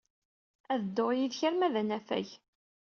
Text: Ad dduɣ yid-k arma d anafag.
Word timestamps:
Ad 0.73 0.81
dduɣ 0.87 1.09
yid-k 1.17 1.41
arma 1.47 1.67
d 1.73 1.75
anafag. 1.81 2.27